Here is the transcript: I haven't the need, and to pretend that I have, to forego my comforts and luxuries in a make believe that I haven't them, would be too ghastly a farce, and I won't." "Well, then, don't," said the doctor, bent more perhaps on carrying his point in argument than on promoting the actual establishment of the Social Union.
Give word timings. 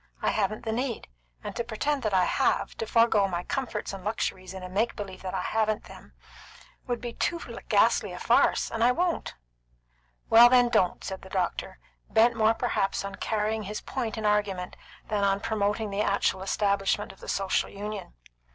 I 0.19 0.31
haven't 0.31 0.65
the 0.65 0.71
need, 0.71 1.09
and 1.43 1.55
to 1.55 1.63
pretend 1.63 2.01
that 2.01 2.11
I 2.11 2.23
have, 2.25 2.75
to 2.77 2.87
forego 2.87 3.27
my 3.27 3.43
comforts 3.43 3.93
and 3.93 4.03
luxuries 4.03 4.51
in 4.51 4.63
a 4.63 4.67
make 4.67 4.95
believe 4.95 5.21
that 5.21 5.35
I 5.35 5.43
haven't 5.43 5.83
them, 5.83 6.13
would 6.87 6.99
be 7.01 7.13
too 7.13 7.39
ghastly 7.69 8.11
a 8.11 8.17
farce, 8.17 8.71
and 8.71 8.83
I 8.83 8.93
won't." 8.93 9.35
"Well, 10.27 10.49
then, 10.49 10.69
don't," 10.69 11.03
said 11.03 11.21
the 11.21 11.29
doctor, 11.29 11.77
bent 12.09 12.35
more 12.35 12.55
perhaps 12.55 13.05
on 13.05 13.13
carrying 13.13 13.61
his 13.61 13.79
point 13.81 14.17
in 14.17 14.25
argument 14.25 14.75
than 15.07 15.23
on 15.23 15.39
promoting 15.39 15.91
the 15.91 16.01
actual 16.01 16.41
establishment 16.41 17.11
of 17.11 17.19
the 17.19 17.29
Social 17.29 17.69
Union. 17.69 18.15